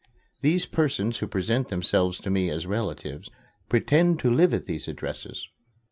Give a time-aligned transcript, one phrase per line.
[0.39, 3.29] These persons who present themselves to me as relatives
[3.69, 5.47] pretend to live at these addresses.